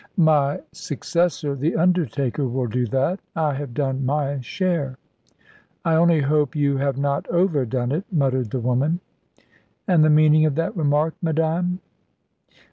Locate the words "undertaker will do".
1.75-2.87